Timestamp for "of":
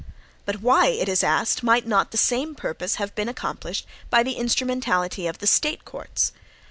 5.27-5.37